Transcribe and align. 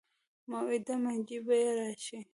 موعود 0.49 0.87
منجي 1.03 1.37
به 1.45 1.55
یې 1.61 1.69
راشي. 1.77 2.19